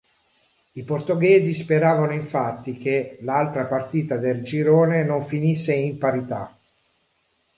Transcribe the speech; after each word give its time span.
I 0.71 0.83
portoghesi 0.83 1.53
speravano 1.53 2.13
infatti 2.13 2.75
che 2.75 3.19
l'altra 3.21 3.67
partita 3.67 4.17
del 4.17 4.41
girone 4.41 5.03
non 5.03 5.23
finisse 5.23 5.73
in 5.75 5.99
parità. 5.99 6.57